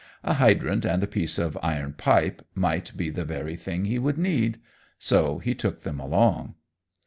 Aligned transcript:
A 0.23 0.33
hydrant 0.33 0.83
and 0.83 1.03
a 1.03 1.07
piece 1.07 1.37
of 1.37 1.55
iron 1.61 1.93
pipe 1.93 2.43
might 2.55 2.97
be 2.97 3.11
the 3.11 3.23
very 3.23 3.55
thing 3.55 3.85
he 3.85 3.99
would 3.99 4.17
need. 4.17 4.57
So 4.97 5.37
he 5.37 5.53
took 5.53 5.81
them 5.81 5.99
along. 5.99 6.55